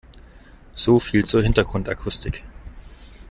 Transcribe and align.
So 0.73 0.97
viel 0.97 1.25
zur 1.25 1.43
Hintergrundakustik. 1.43 2.43